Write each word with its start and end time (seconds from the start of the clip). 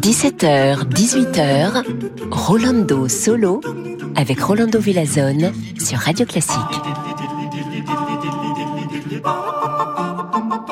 17h, 0.00 0.88
18h, 0.88 1.84
Rolando 2.28 3.08
Solo 3.08 3.60
avec 4.16 4.40
Rolando 4.40 4.80
Villazone 4.80 5.52
sur 5.78 5.98
Radio 5.98 6.26
Classique. 6.26 6.58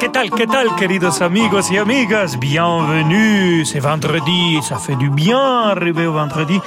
¿Qué 0.00 0.08
tal, 0.08 0.30
qué 0.30 0.48
tal, 0.48 0.74
queridos 0.74 1.22
amigos 1.22 1.70
y 1.70 1.78
amigas? 1.78 2.36
Bienvenue, 2.40 3.64
c'est 3.64 3.78
vendredi, 3.78 4.58
ça 4.62 4.78
fait 4.78 4.96
du 4.96 5.10
bien 5.10 5.38
arriver 5.38 6.08
au 6.08 6.14
vendredi. 6.14 6.58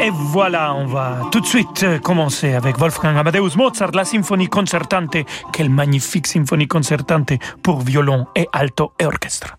Et 0.00 0.10
voilà, 0.10 0.74
on 0.74 0.86
va 0.86 1.22
tout 1.32 1.40
de 1.40 1.46
suite 1.46 1.84
commencer 2.02 2.54
avec 2.54 2.78
Wolfgang 2.78 3.16
Amadeus 3.16 3.56
Mozart, 3.56 3.90
la 3.92 4.04
symphonie 4.04 4.48
concertante. 4.48 5.16
Quelle 5.52 5.70
magnifique 5.70 6.28
symphonie 6.28 6.68
concertante 6.68 7.32
pour 7.62 7.80
violon 7.80 8.26
et 8.36 8.46
alto 8.52 8.92
et 9.00 9.06
orchestre. 9.06 9.56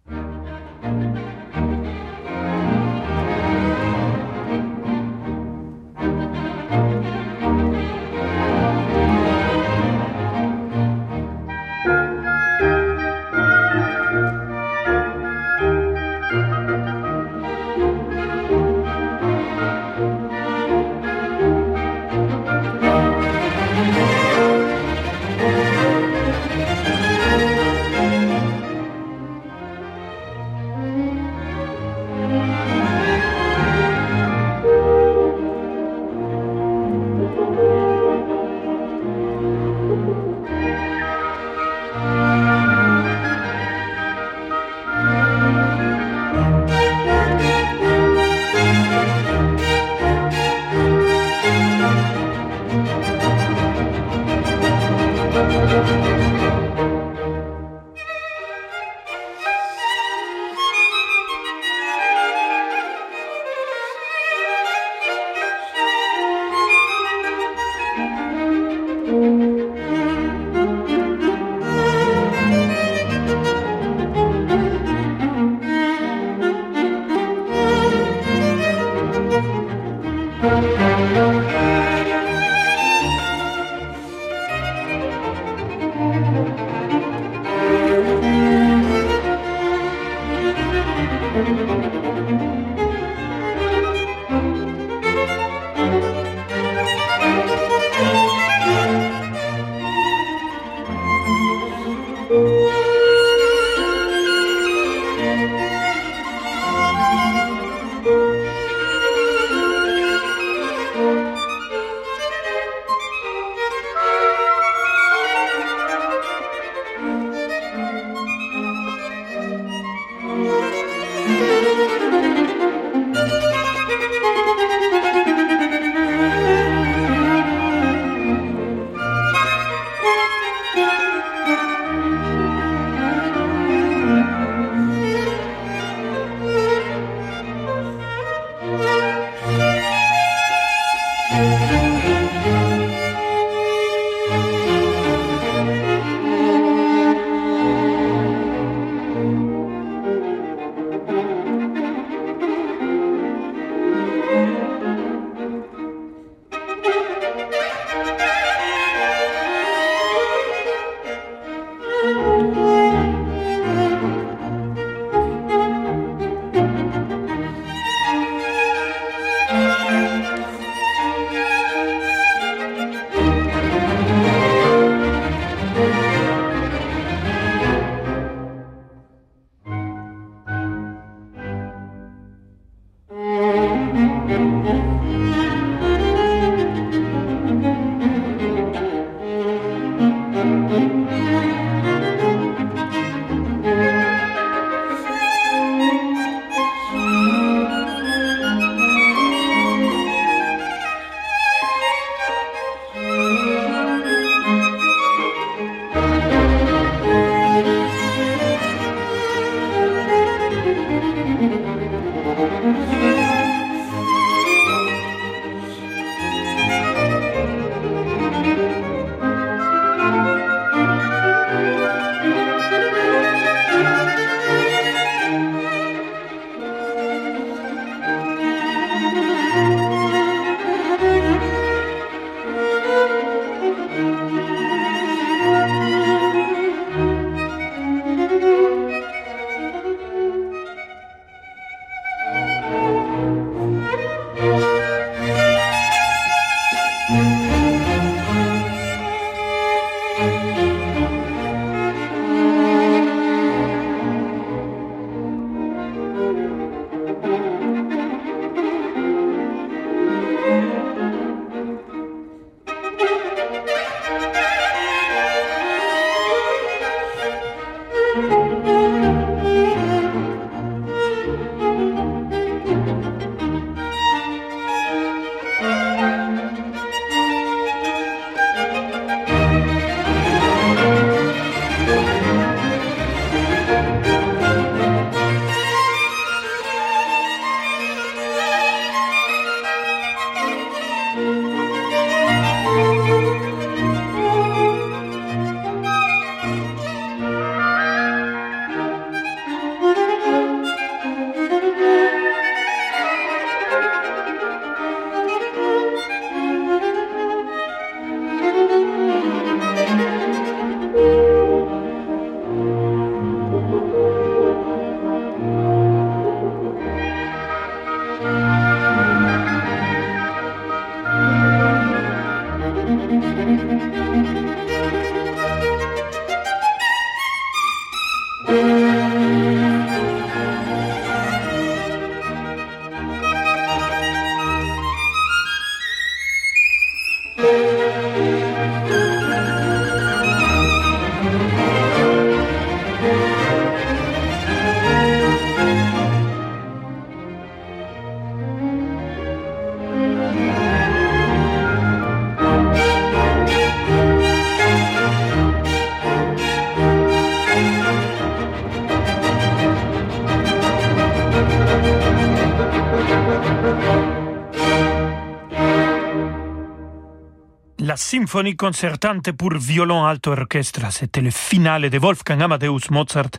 Symphonie 368.10 368.56
concertante 368.56 369.32
pour 369.34 369.54
violon 369.54 370.04
alto 370.04 370.32
orchestre. 370.32 370.92
C'était 370.92 371.22
le 371.22 371.30
finale 371.30 371.92
de 371.92 372.00
Wolfgang 372.00 372.42
Amadeus 372.42 372.90
Mozart, 372.90 373.38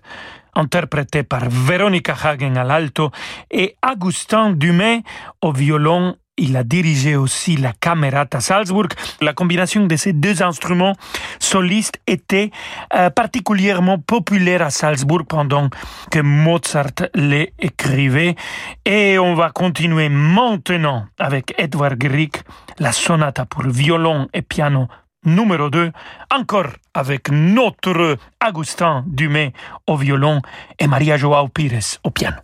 interprété 0.55 1.25
par 1.25 1.49
Veronica 1.49 2.15
Hagen 2.15 2.57
à 2.57 2.63
l'alto 2.63 3.11
et 3.51 3.75
Augustin 3.85 4.53
Dumay 4.53 5.03
au 5.43 5.53
violon 5.53 6.15
il 6.41 6.57
a 6.57 6.65
dirigé 6.65 7.17
aussi 7.17 7.57
la 7.57 7.73
Camerata 7.73 8.41
Salzburg. 8.41 8.89
La 9.21 9.33
combinaison 9.33 9.87
de 9.87 9.97
ces 9.97 10.13
deux 10.13 10.43
instruments 10.43 10.97
solistes 11.39 12.01
était 12.07 12.51
euh, 12.95 13.11
particulièrement 13.11 13.99
populaire 13.99 14.63
à 14.63 14.71
Salzburg 14.71 15.27
pendant 15.29 15.69
que 16.11 16.21
Mozart 16.21 17.09
les 17.15 17.53
écrivait. 17.59 18.35
Et 18.85 19.19
on 19.19 19.35
va 19.35 19.51
continuer 19.51 20.09
maintenant 20.09 21.07
avec 21.19 21.55
Edvard 21.59 21.97
Grieg, 21.97 22.33
la 22.79 22.93
sonate 22.93 23.45
pour 23.49 23.67
violon 23.69 24.29
et 24.33 24.43
piano 24.43 24.89
numéro 25.25 25.69
2, 25.69 25.93
encore 26.31 26.73
avec 26.95 27.31
notre 27.31 28.17
Augustin 28.47 29.05
Dumay 29.07 29.53
au 29.87 29.97
violon 29.97 30.41
et 30.79 30.87
Maria 30.87 31.19
Joao 31.19 31.49
Pires 31.49 31.99
au 32.05 32.11
piano. 32.11 32.39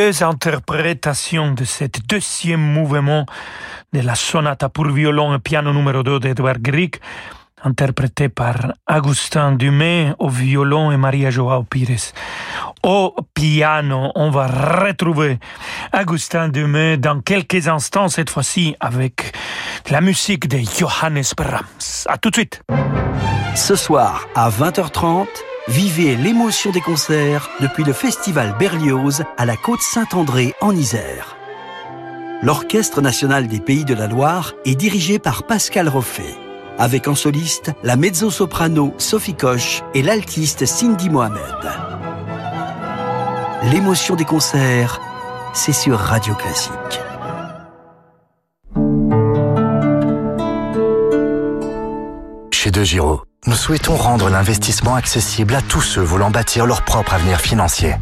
Interprétation 0.00 1.52
de 1.52 1.64
cette 1.64 2.06
deuxième 2.06 2.60
mouvement 2.60 3.26
de 3.92 4.00
la 4.00 4.14
sonate 4.16 4.66
pour 4.68 4.88
violon 4.88 5.34
et 5.34 5.38
piano 5.38 5.72
numéro 5.72 6.02
2 6.02 6.18
d'Edouard 6.18 6.58
Grieg, 6.58 6.96
interprété 7.62 8.28
par 8.28 8.72
Agustin 8.86 9.52
Dumay 9.52 10.12
au 10.18 10.28
violon 10.28 10.90
et 10.90 10.96
Maria 10.96 11.30
Joao 11.30 11.62
Pires. 11.62 12.12
Au 12.82 13.14
piano, 13.34 14.10
on 14.16 14.30
va 14.30 14.46
retrouver 14.84 15.38
Agustin 15.92 16.48
Dumay 16.48 16.96
dans 16.96 17.20
quelques 17.20 17.68
instants, 17.68 18.08
cette 18.08 18.30
fois-ci 18.30 18.74
avec 18.80 19.32
la 19.90 20.00
musique 20.00 20.48
de 20.48 20.58
Johannes 20.58 21.22
Brahms. 21.36 22.06
À 22.06 22.18
tout 22.18 22.30
de 22.30 22.36
suite. 22.36 22.62
Ce 23.54 23.76
soir, 23.76 24.26
à 24.34 24.50
20h30, 24.50 25.28
Vivez 25.68 26.14
l'émotion 26.14 26.72
des 26.72 26.82
concerts 26.82 27.48
depuis 27.60 27.84
le 27.84 27.94
festival 27.94 28.54
Berlioz 28.58 29.24
à 29.38 29.46
la 29.46 29.56
côte 29.56 29.80
Saint-André 29.80 30.52
en 30.60 30.76
Isère. 30.76 31.38
L'Orchestre 32.42 33.00
national 33.00 33.48
des 33.48 33.60
Pays 33.60 33.86
de 33.86 33.94
la 33.94 34.06
Loire 34.06 34.52
est 34.66 34.74
dirigé 34.74 35.18
par 35.18 35.44
Pascal 35.44 35.88
Roffet, 35.88 36.34
avec 36.78 37.08
en 37.08 37.14
soliste 37.14 37.72
la 37.82 37.96
mezzo-soprano 37.96 38.92
Sophie 38.98 39.34
Koch 39.34 39.82
et 39.94 40.02
l'altiste 40.02 40.66
Cindy 40.66 41.08
Mohamed. 41.08 41.40
L'émotion 43.72 44.16
des 44.16 44.26
concerts, 44.26 45.00
c'est 45.54 45.72
sur 45.72 45.98
Radio 45.98 46.34
Classique. 46.34 47.00
Chez 52.64 52.70
De 52.70 52.82
Giro, 52.82 53.20
nous 53.46 53.56
souhaitons 53.56 53.94
rendre 53.94 54.30
l'investissement 54.30 54.94
accessible 54.94 55.54
à 55.54 55.60
tous 55.60 55.82
ceux 55.82 56.00
voulant 56.00 56.30
bâtir 56.30 56.64
leur 56.64 56.80
propre 56.80 57.12
avenir 57.12 57.38
financier. 57.38 57.94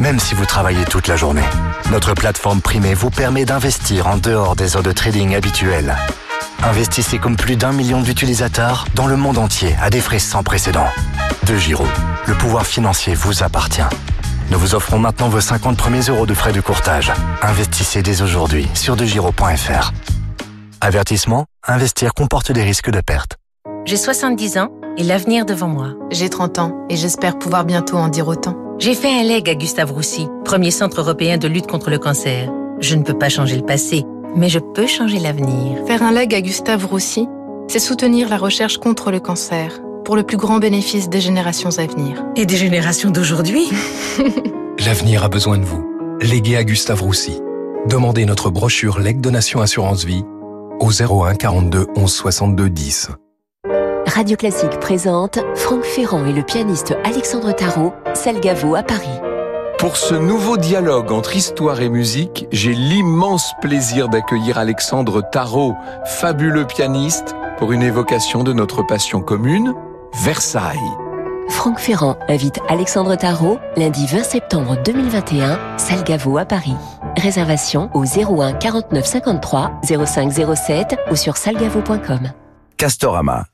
Même 0.00 0.18
si 0.18 0.34
vous 0.34 0.46
travaillez 0.46 0.84
toute 0.84 1.06
la 1.06 1.14
journée, 1.14 1.44
notre 1.92 2.14
plateforme 2.14 2.60
primée 2.60 2.94
vous 2.94 3.10
permet 3.10 3.44
d'investir 3.44 4.08
en 4.08 4.16
dehors 4.16 4.56
des 4.56 4.74
heures 4.74 4.82
de 4.82 4.90
trading 4.90 5.36
habituelles. 5.36 5.94
Investissez 6.64 7.20
comme 7.20 7.36
plus 7.36 7.54
d'un 7.54 7.70
million 7.70 8.00
d'utilisateurs 8.00 8.84
dans 8.96 9.06
le 9.06 9.16
monde 9.16 9.38
entier 9.38 9.76
à 9.80 9.90
des 9.90 10.00
frais 10.00 10.18
sans 10.18 10.42
précédent. 10.42 10.88
De 11.46 11.54
Giro, 11.56 11.86
le 12.26 12.34
pouvoir 12.34 12.66
financier 12.66 13.14
vous 13.14 13.44
appartient. 13.44 13.88
Nous 14.50 14.58
vous 14.58 14.74
offrons 14.74 14.98
maintenant 14.98 15.28
vos 15.28 15.40
50 15.40 15.76
premiers 15.76 16.06
euros 16.08 16.26
de 16.26 16.34
frais 16.34 16.52
de 16.52 16.60
courtage. 16.60 17.12
Investissez 17.42 18.02
dès 18.02 18.22
aujourd'hui 18.22 18.68
sur 18.74 18.96
degiro.fr. 18.96 19.92
Avertissement, 20.80 21.46
investir 21.64 22.12
comporte 22.12 22.50
des 22.50 22.64
risques 22.64 22.90
de 22.90 23.00
perte. 23.00 23.36
J'ai 23.86 23.96
70 23.96 24.58
ans 24.58 24.68
et 24.96 25.02
l'avenir 25.02 25.46
devant 25.46 25.68
moi. 25.68 25.94
J'ai 26.10 26.28
30 26.28 26.58
ans 26.58 26.76
et 26.90 26.96
j'espère 26.96 27.38
pouvoir 27.38 27.64
bientôt 27.64 27.96
en 27.96 28.08
dire 28.08 28.28
autant. 28.28 28.56
J'ai 28.78 28.94
fait 28.94 29.10
un 29.10 29.22
leg 29.22 29.48
à 29.48 29.54
Gustave 29.54 29.92
Roussy, 29.92 30.28
premier 30.44 30.70
centre 30.70 31.00
européen 31.00 31.38
de 31.38 31.48
lutte 31.48 31.66
contre 31.66 31.90
le 31.90 31.98
cancer. 31.98 32.50
Je 32.80 32.94
ne 32.94 33.02
peux 33.02 33.16
pas 33.18 33.28
changer 33.28 33.56
le 33.56 33.64
passé, 33.64 34.04
mais 34.36 34.48
je 34.48 34.58
peux 34.58 34.86
changer 34.86 35.18
l'avenir. 35.18 35.78
Faire 35.86 36.02
un 36.02 36.12
leg 36.12 36.34
à 36.34 36.40
Gustave 36.40 36.86
Roussy, 36.86 37.26
c'est 37.68 37.78
soutenir 37.78 38.28
la 38.28 38.36
recherche 38.36 38.78
contre 38.78 39.10
le 39.10 39.20
cancer, 39.20 39.80
pour 40.04 40.16
le 40.16 40.22
plus 40.22 40.36
grand 40.36 40.58
bénéfice 40.58 41.08
des 41.08 41.20
générations 41.20 41.70
à 41.78 41.86
venir. 41.86 42.24
Et 42.36 42.46
des 42.46 42.56
générations 42.56 43.10
d'aujourd'hui 43.10 43.68
L'avenir 44.84 45.24
a 45.24 45.28
besoin 45.28 45.58
de 45.58 45.64
vous. 45.64 45.84
Léguez 46.20 46.56
à 46.56 46.64
Gustave 46.64 47.02
Roussy. 47.02 47.40
Demandez 47.86 48.24
notre 48.24 48.50
brochure 48.50 48.98
Leg 48.98 49.20
Donation 49.20 49.60
Assurance 49.60 50.04
Vie 50.04 50.24
au 50.80 50.90
01 50.90 51.34
42 51.34 51.86
11 51.96 52.12
62 52.12 52.70
10. 52.70 53.10
Radio 54.12 54.36
Classique 54.36 54.80
présente 54.80 55.38
Franck 55.54 55.84
Ferrand 55.84 56.26
et 56.26 56.32
le 56.32 56.42
pianiste 56.42 56.96
Alexandre 57.04 57.52
Tarot, 57.52 57.92
Salgavo 58.12 58.74
à 58.74 58.82
Paris. 58.82 59.06
Pour 59.78 59.96
ce 59.96 60.14
nouveau 60.16 60.56
dialogue 60.56 61.12
entre 61.12 61.36
histoire 61.36 61.80
et 61.80 61.88
musique, 61.88 62.46
j'ai 62.50 62.72
l'immense 62.72 63.52
plaisir 63.60 64.08
d'accueillir 64.08 64.58
Alexandre 64.58 65.22
Tarot, 65.30 65.76
fabuleux 66.04 66.66
pianiste, 66.66 67.36
pour 67.58 67.70
une 67.70 67.82
évocation 67.82 68.42
de 68.42 68.52
notre 68.52 68.82
passion 68.82 69.20
commune, 69.20 69.74
Versailles. 70.24 70.78
Franck 71.48 71.78
Ferrand 71.78 72.16
invite 72.28 72.58
Alexandre 72.68 73.14
Tarot 73.14 73.58
lundi 73.76 74.06
20 74.06 74.24
septembre 74.24 74.76
2021, 74.84 75.78
Salgavo 75.78 76.36
à 76.36 76.44
Paris. 76.44 76.76
Réservation 77.16 77.90
au 77.94 78.04
01 78.04 78.54
49 78.54 79.06
53 79.06 79.80
05 80.04 80.32
07 80.56 80.98
ou 81.12 81.16
sur 81.16 81.36
salgavo.com. 81.36 82.32
Castorama. 82.76 83.46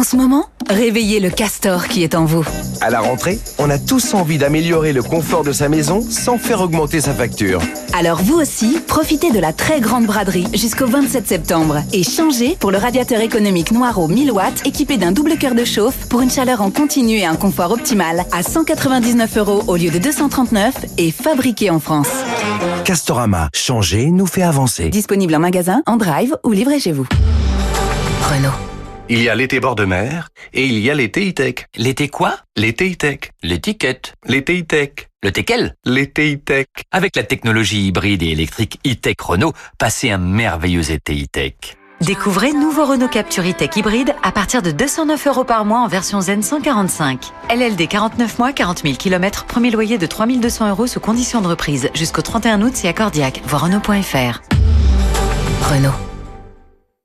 En 0.00 0.02
ce 0.02 0.16
moment, 0.16 0.46
réveillez 0.70 1.20
le 1.20 1.28
castor 1.28 1.86
qui 1.86 2.02
est 2.02 2.14
en 2.14 2.24
vous. 2.24 2.42
À 2.80 2.88
la 2.88 3.00
rentrée, 3.00 3.38
on 3.58 3.68
a 3.68 3.78
tous 3.78 4.14
envie 4.14 4.38
d'améliorer 4.38 4.94
le 4.94 5.02
confort 5.02 5.44
de 5.44 5.52
sa 5.52 5.68
maison 5.68 6.00
sans 6.00 6.38
faire 6.38 6.62
augmenter 6.62 7.02
sa 7.02 7.12
facture. 7.12 7.60
Alors 7.92 8.22
vous 8.22 8.40
aussi, 8.40 8.78
profitez 8.86 9.30
de 9.30 9.38
la 9.38 9.52
très 9.52 9.78
grande 9.78 10.06
braderie 10.06 10.46
jusqu'au 10.54 10.86
27 10.86 11.28
septembre 11.28 11.82
et 11.92 12.02
changez 12.02 12.56
pour 12.58 12.70
le 12.70 12.78
radiateur 12.78 13.20
économique 13.20 13.72
Noireau 13.72 14.08
1000 14.08 14.32
watts 14.32 14.66
équipé 14.66 14.96
d'un 14.96 15.12
double 15.12 15.36
cœur 15.36 15.54
de 15.54 15.66
chauffe 15.66 16.08
pour 16.08 16.22
une 16.22 16.30
chaleur 16.30 16.62
en 16.62 16.70
continu 16.70 17.18
et 17.18 17.26
un 17.26 17.36
confort 17.36 17.72
optimal 17.72 18.24
à 18.32 18.42
199 18.42 19.36
euros 19.36 19.64
au 19.66 19.76
lieu 19.76 19.90
de 19.90 19.98
239 19.98 20.76
et 20.96 21.10
fabriqué 21.10 21.68
en 21.68 21.78
France. 21.78 22.08
Castorama, 22.86 23.50
changer 23.52 24.10
nous 24.10 24.26
fait 24.26 24.44
avancer. 24.44 24.88
Disponible 24.88 25.34
en 25.34 25.40
magasin, 25.40 25.82
en 25.84 25.98
drive 25.98 26.38
ou 26.42 26.52
livré 26.52 26.80
chez 26.80 26.92
vous. 26.92 27.06
Renault. 28.22 28.69
Il 29.12 29.20
y 29.20 29.28
a 29.28 29.34
l'été 29.34 29.58
bord 29.58 29.74
de 29.74 29.84
mer 29.84 30.28
et 30.54 30.64
il 30.66 30.78
y 30.78 30.88
a 30.88 30.94
l'été 30.94 31.28
e-tech. 31.28 31.66
L'été 31.76 32.06
quoi? 32.06 32.36
L'été 32.56 32.92
e-tech. 32.92 33.32
L'étiquette. 33.42 34.14
L'été 34.24 34.60
e-tech. 34.60 35.08
Le 35.24 35.30
quel? 35.32 35.74
L'été 35.84 36.32
e-tech. 36.34 36.68
Avec 36.92 37.16
la 37.16 37.24
technologie 37.24 37.88
hybride 37.88 38.22
et 38.22 38.28
électrique 38.28 38.78
e-tech 38.86 39.16
Renault, 39.20 39.52
passez 39.78 40.12
un 40.12 40.18
merveilleux 40.18 40.92
été 40.92 41.24
e-tech. 41.24 41.54
Découvrez 42.00 42.52
nouveau 42.52 42.84
Renault 42.84 43.08
Capture 43.08 43.42
e-tech 43.42 43.70
hybride 43.74 44.14
à 44.22 44.30
partir 44.30 44.62
de 44.62 44.70
209 44.70 45.26
euros 45.26 45.44
par 45.44 45.64
mois 45.64 45.80
en 45.80 45.88
version 45.88 46.20
Zen 46.20 46.44
145. 46.44 47.32
LLD 47.52 47.88
49 47.88 48.38
mois, 48.38 48.52
40 48.52 48.82
000 48.84 48.94
km, 48.94 49.44
premier 49.44 49.72
loyer 49.72 49.98
de 49.98 50.06
3200 50.06 50.70
euros 50.70 50.86
sous 50.86 51.00
condition 51.00 51.40
de 51.40 51.48
reprise. 51.48 51.90
Jusqu'au 51.94 52.22
31 52.22 52.62
août, 52.62 52.74
c'est 52.74 52.86
accordiaque. 52.86 53.42
Voir 53.44 53.64
Renault.fr. 53.64 54.40
Renault. 55.68 55.94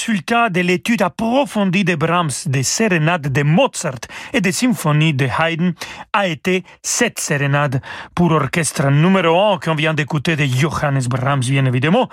Les 0.00 0.12
résultats 0.12 0.48
de 0.48 0.60
l'étude 0.60 1.02
approfondie 1.02 1.84
de 1.84 1.94
Brahms, 1.94 2.30
des 2.46 2.62
sérénades 2.62 3.28
de 3.28 3.42
Mozart 3.42 4.00
et 4.32 4.40
des 4.40 4.52
symphonies 4.52 5.12
de 5.12 5.26
Haydn 5.26 5.72
a 6.12 6.26
été 6.26 6.64
cette 6.82 7.18
sérénade 7.18 7.82
pour 8.14 8.30
orchestre 8.32 8.88
numéro 8.90 9.38
1 9.52 9.58
qu'on 9.58 9.74
vient 9.74 9.92
d'écouter 9.92 10.36
de 10.36 10.44
Johannes 10.44 11.02
Brahms, 11.08 11.40
bien 11.40 11.66
évidemment. 11.66 12.08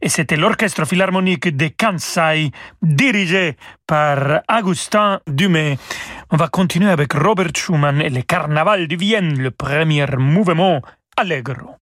Et 0.00 0.08
c'était 0.08 0.36
l'orchestre 0.36 0.86
philharmonique 0.86 1.54
de 1.54 1.68
Kansai, 1.76 2.50
dirigé 2.80 3.56
par 3.86 4.42
Augustin 4.48 5.20
Dumay. 5.26 5.76
On 6.30 6.36
va 6.36 6.48
continuer 6.48 6.90
avec 6.90 7.12
Robert 7.12 7.54
Schumann 7.54 8.00
et 8.00 8.10
le 8.10 8.22
Carnaval 8.22 8.88
de 8.88 8.96
Vienne, 8.96 9.38
le 9.38 9.50
premier 9.50 10.06
mouvement 10.16 10.80
Allegro. 11.16 11.76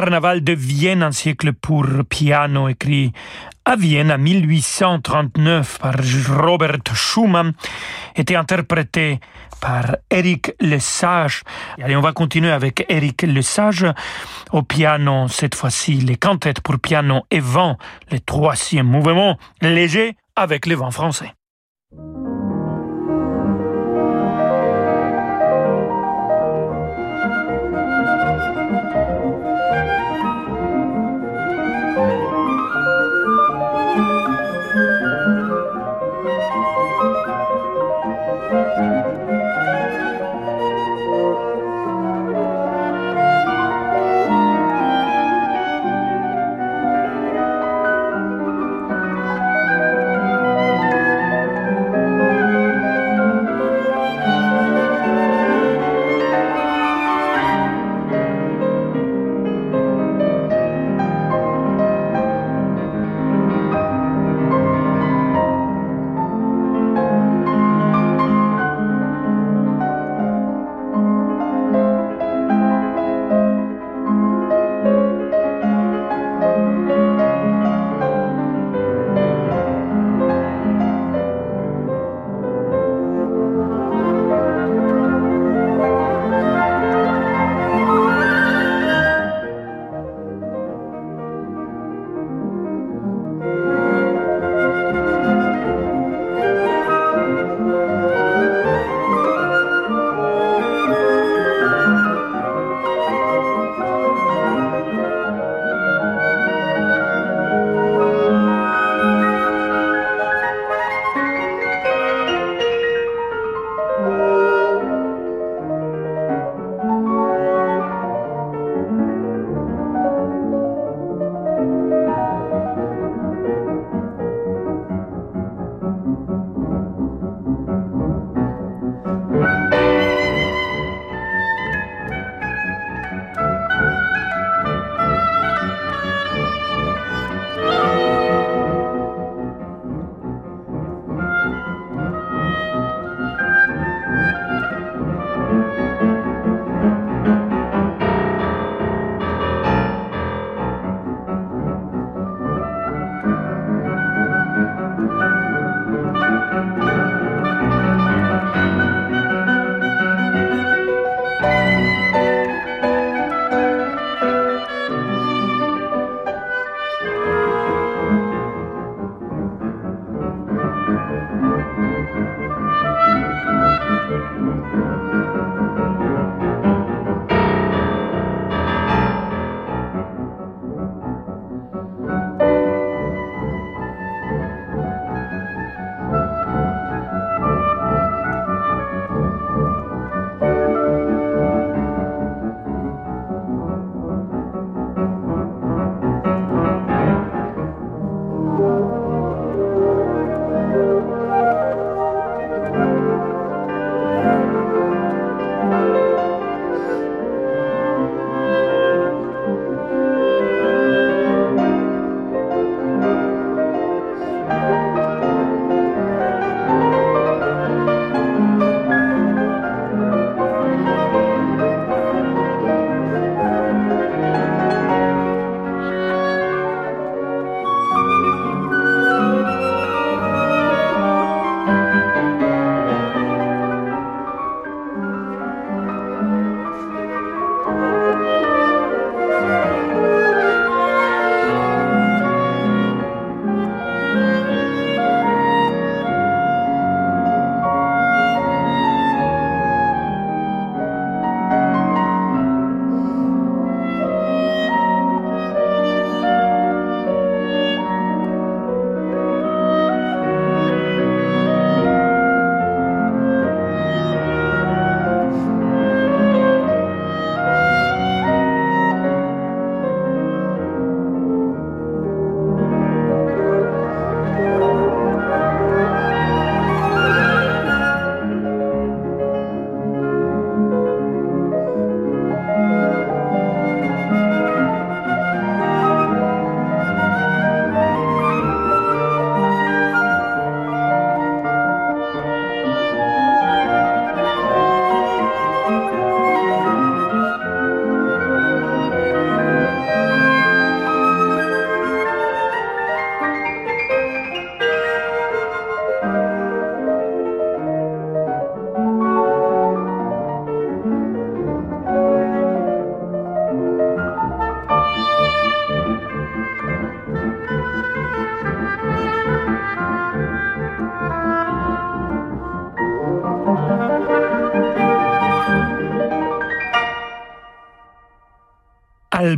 Carnaval 0.00 0.42
de 0.42 0.54
Vienne, 0.54 1.02
un 1.02 1.12
siècle 1.12 1.52
pour 1.52 1.84
piano, 2.08 2.68
écrit 2.68 3.12
à 3.66 3.76
Vienne 3.76 4.10
en 4.10 4.16
1839 4.16 5.78
par 5.78 5.94
Robert 6.42 6.78
Schumann, 6.94 7.52
était 8.16 8.34
interprété 8.34 9.20
par 9.60 9.96
Eric 10.10 10.52
Lesage. 10.58 11.42
Allez, 11.82 11.96
on 11.96 12.00
va 12.00 12.12
continuer 12.12 12.50
avec 12.50 12.86
Eric 12.88 13.20
Lesage 13.24 13.84
au 14.52 14.62
piano, 14.62 15.28
cette 15.28 15.54
fois-ci 15.54 15.96
les 15.96 16.16
cantates 16.16 16.62
pour 16.62 16.78
piano 16.78 17.26
et 17.30 17.40
vent, 17.40 17.76
le 18.10 18.20
troisième 18.20 18.86
mouvement 18.86 19.36
léger 19.60 20.16
avec 20.34 20.64
les 20.64 20.76
vents 20.76 20.92
français. 20.92 21.34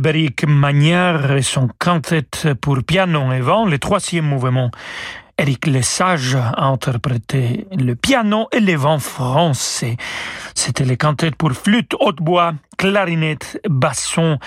Alberic 0.05 0.43
Magnard 0.45 1.31
et 1.31 1.41
son 1.41 1.69
quintette 1.79 2.49
pour 2.59 2.83
piano 2.83 3.31
et 3.31 3.39
vent, 3.39 3.65
le 3.65 3.79
troisième 3.79 4.25
mouvement. 4.25 4.69
Eric 5.37 5.65
Lesage 5.65 6.35
a 6.35 6.65
interprété 6.65 7.65
le 7.71 7.95
piano 7.95 8.49
et 8.51 8.59
les 8.59 8.75
vents 8.75 8.99
français. 8.99 9.95
C'était 10.55 10.83
les 10.83 10.97
cantettes 10.97 11.37
pour 11.37 11.53
flûte, 11.53 11.93
hautbois, 12.01 12.53
clarinette, 12.77 13.61
basson 13.69 14.39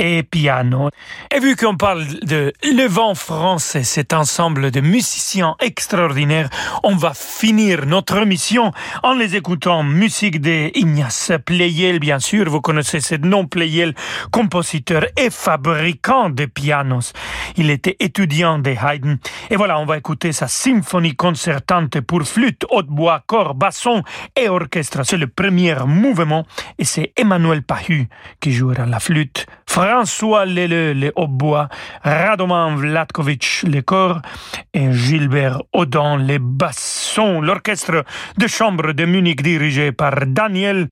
et 0.00 0.22
piano. 0.22 0.88
Et 1.30 1.40
vu 1.40 1.54
qu'on 1.56 1.76
parle 1.76 2.06
de 2.22 2.52
Le 2.64 2.88
Vent 2.88 3.14
français, 3.14 3.84
cet 3.84 4.14
ensemble 4.14 4.70
de 4.70 4.80
musiciens 4.80 5.56
extraordinaires, 5.60 6.48
on 6.82 6.96
va 6.96 7.12
finir 7.14 7.84
notre 7.84 8.24
mission 8.24 8.72
en 9.02 9.12
les 9.12 9.36
écoutant. 9.36 9.82
Musique 9.82 10.40
de 10.40 10.70
Ignace 10.74 11.32
Pleyel, 11.44 11.98
bien 11.98 12.18
sûr. 12.18 12.48
Vous 12.48 12.62
connaissez 12.62 13.00
ce 13.00 13.16
nom 13.16 13.46
Pleyel, 13.46 13.94
compositeur 14.32 15.04
et 15.18 15.28
fabricant 15.28 16.30
de 16.30 16.46
pianos. 16.46 17.12
Il 17.56 17.70
était 17.70 17.96
étudiant 18.00 18.58
de 18.58 18.70
Haydn. 18.70 19.18
Et 19.50 19.56
voilà, 19.56 19.78
on 19.78 19.84
va 19.84 19.98
écouter 19.98 20.32
sa 20.32 20.48
symphonie 20.48 21.14
concertante 21.14 22.00
pour 22.00 22.22
flûte, 22.22 22.64
hautbois, 22.70 23.22
corps, 23.26 23.54
basson 23.54 24.02
et 24.34 24.48
orchestre. 24.48 25.02
C'est 25.04 25.18
le 25.18 25.26
premier 25.26 25.74
mouvement 25.86 26.46
et 26.78 26.86
c'est 26.86 27.12
Emmanuel 27.16 27.62
Pahu 27.62 28.08
qui 28.40 28.52
jouera 28.52 28.86
la 28.86 28.98
flûte. 28.98 29.44
François 29.90 30.46
Leleu, 30.46 30.92
les 30.92 31.10
hautbois, 31.16 31.68
Radoman 32.04 32.76
Vlatkovic, 32.76 33.64
les 33.66 33.82
corps, 33.82 34.20
et 34.72 34.92
Gilbert 34.92 35.62
Audin, 35.72 36.16
les 36.16 36.38
bassons. 36.38 37.40
L'orchestre 37.40 38.04
de 38.38 38.46
chambre 38.46 38.92
de 38.92 39.04
Munich 39.04 39.42
dirigé 39.42 39.90
par 39.90 40.14
Daniel 40.26 40.86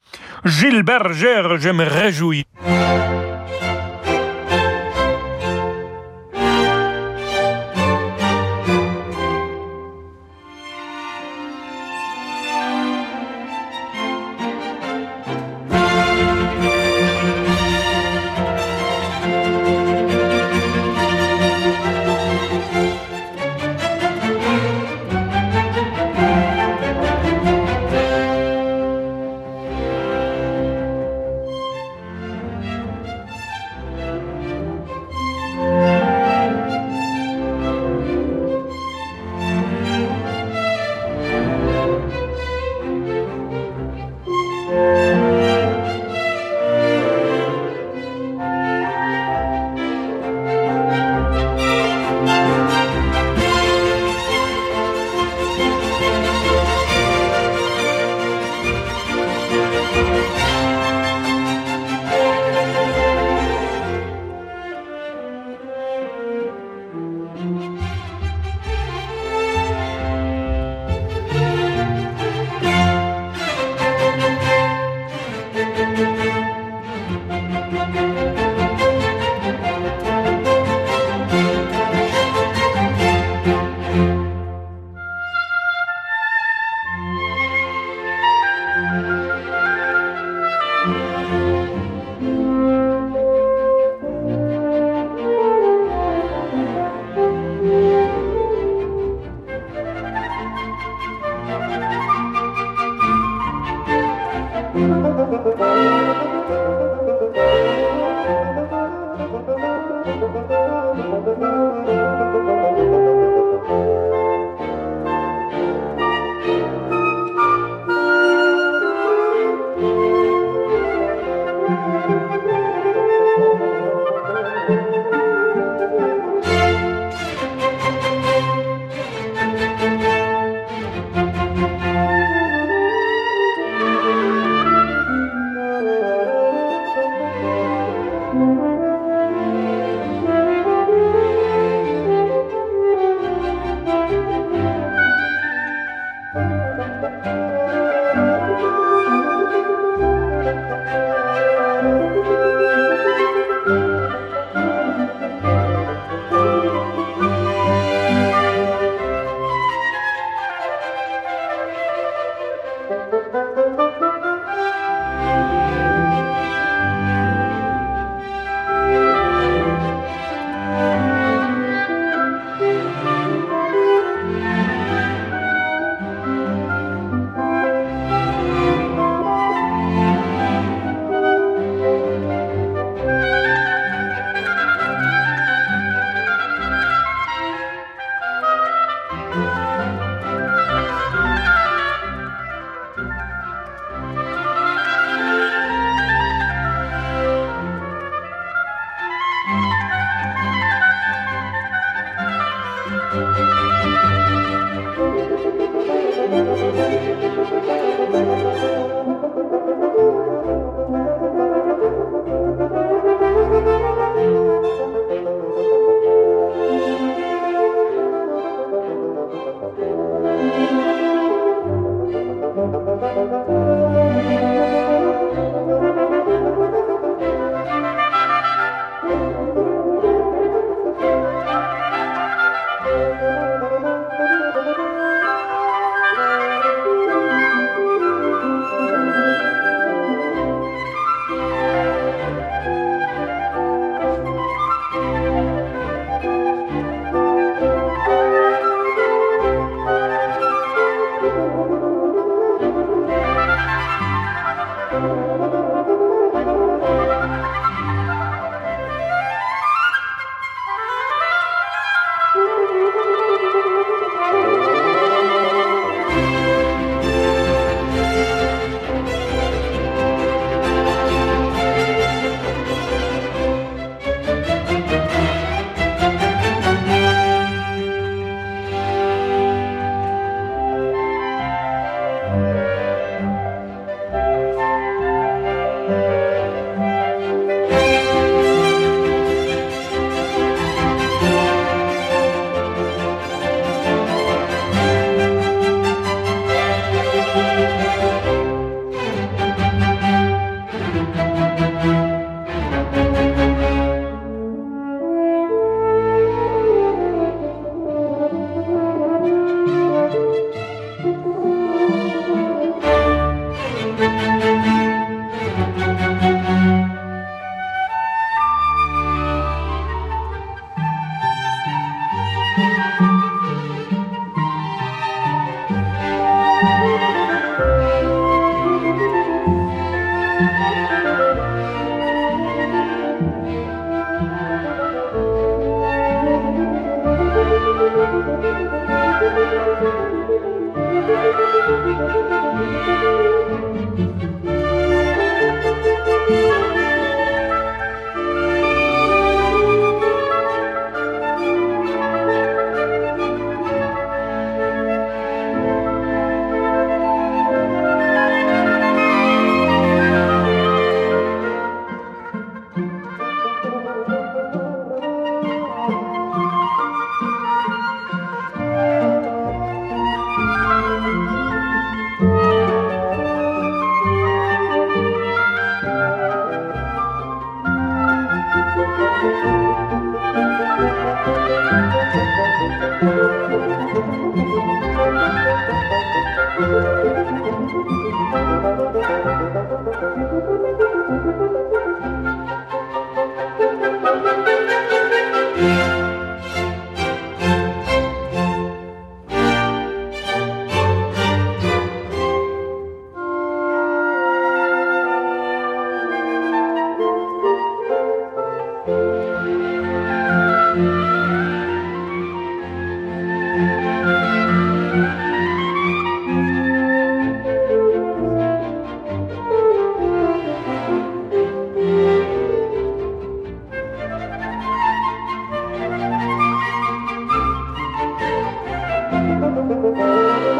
Gilberger, 0.44 1.58
je 1.60 1.70
me 1.70 1.84
réjouis. 1.84 2.44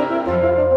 Música 0.08 0.67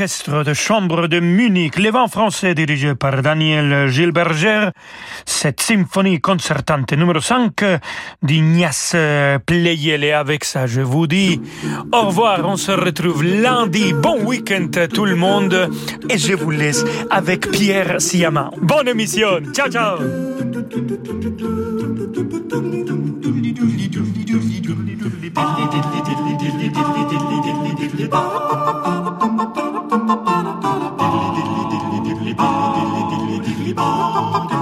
L'orchestre 0.00 0.44
de 0.44 0.54
chambre 0.54 1.08
de 1.08 1.20
Munich, 1.20 1.78
les 1.78 1.90
vents 1.90 2.08
français 2.08 2.54
dirigé 2.54 2.94
par 2.94 3.20
Daniel 3.20 3.86
Gilberger, 3.88 4.70
cette 5.26 5.60
symphonie 5.60 6.22
concertante 6.22 6.94
numéro 6.94 7.20
5 7.20 7.62
d'Ignace 8.22 8.96
Pleyel. 9.44 10.02
Et 10.02 10.12
avec 10.12 10.44
ça, 10.44 10.66
je 10.66 10.80
vous 10.80 11.06
dis 11.06 11.38
au 11.92 12.06
revoir, 12.06 12.40
on 12.46 12.56
se 12.56 12.72
retrouve 12.72 13.22
lundi. 13.24 13.92
Bon 13.92 14.24
week-end 14.24 14.70
tout 14.90 15.04
le 15.04 15.16
monde. 15.16 15.68
Et 16.08 16.16
je 16.16 16.32
vous 16.32 16.50
laisse 16.50 16.82
avec 17.10 17.50
Pierre 17.50 18.00
Siama. 18.00 18.52
Bonne 18.56 18.88
émission. 18.88 19.40
Ciao, 19.52 19.68
ciao. 19.68 19.98
Bye. 33.76 34.59